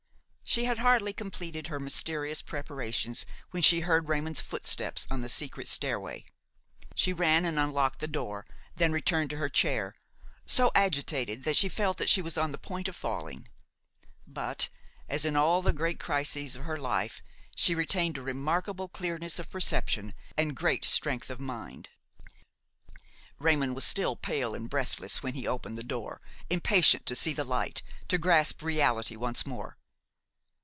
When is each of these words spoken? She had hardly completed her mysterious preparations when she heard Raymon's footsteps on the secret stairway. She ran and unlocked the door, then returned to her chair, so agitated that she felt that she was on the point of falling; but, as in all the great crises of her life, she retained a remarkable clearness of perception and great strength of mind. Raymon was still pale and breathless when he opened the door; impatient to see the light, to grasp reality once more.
She 0.43 0.65
had 0.65 0.79
hardly 0.79 1.13
completed 1.13 1.67
her 1.67 1.79
mysterious 1.79 2.41
preparations 2.41 3.25
when 3.51 3.63
she 3.63 3.79
heard 3.79 4.09
Raymon's 4.09 4.41
footsteps 4.41 5.07
on 5.09 5.21
the 5.21 5.29
secret 5.29 5.69
stairway. 5.69 6.25
She 6.93 7.13
ran 7.13 7.45
and 7.45 7.57
unlocked 7.57 7.99
the 7.99 8.07
door, 8.09 8.45
then 8.75 8.91
returned 8.91 9.29
to 9.29 9.37
her 9.37 9.47
chair, 9.47 9.95
so 10.45 10.69
agitated 10.75 11.45
that 11.45 11.55
she 11.55 11.69
felt 11.69 11.97
that 11.99 12.09
she 12.09 12.21
was 12.21 12.37
on 12.37 12.51
the 12.51 12.57
point 12.57 12.89
of 12.89 12.97
falling; 12.97 13.47
but, 14.27 14.67
as 15.07 15.23
in 15.23 15.37
all 15.37 15.61
the 15.61 15.71
great 15.71 16.01
crises 16.01 16.57
of 16.57 16.65
her 16.65 16.75
life, 16.77 17.21
she 17.55 17.73
retained 17.73 18.17
a 18.17 18.21
remarkable 18.21 18.89
clearness 18.89 19.39
of 19.39 19.49
perception 19.49 20.13
and 20.35 20.57
great 20.57 20.83
strength 20.83 21.29
of 21.29 21.39
mind. 21.39 21.87
Raymon 23.39 23.73
was 23.73 23.85
still 23.85 24.17
pale 24.17 24.53
and 24.53 24.69
breathless 24.69 25.23
when 25.23 25.33
he 25.33 25.47
opened 25.47 25.77
the 25.77 25.81
door; 25.81 26.19
impatient 26.49 27.05
to 27.05 27.15
see 27.15 27.31
the 27.31 27.45
light, 27.45 27.83
to 28.09 28.17
grasp 28.17 28.61
reality 28.61 29.15
once 29.15 29.45
more. 29.45 29.77